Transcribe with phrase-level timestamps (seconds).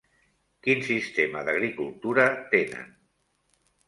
[0.67, 2.89] Quin sistema d'agricultura tenen?